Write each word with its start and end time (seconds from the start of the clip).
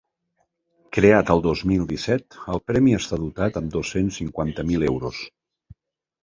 Creat 0.95 1.27
el 1.33 1.43
dos 1.47 1.61
mil 1.71 1.83
disset, 1.91 2.37
el 2.55 2.61
premi 2.71 2.95
està 3.01 3.21
dotat 3.27 3.61
amb 3.63 3.71
dos-cents 3.77 4.19
cinquanta 4.23 4.67
mil 4.73 4.89
euros. 4.91 5.23